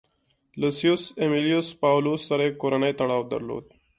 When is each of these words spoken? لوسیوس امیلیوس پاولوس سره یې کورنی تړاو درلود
لوسیوس 0.59 1.03
امیلیوس 1.25 1.67
پاولوس 1.81 2.21
سره 2.29 2.41
یې 2.47 2.57
کورنی 2.61 2.91
تړاو 2.99 3.27
درلود 3.31 3.65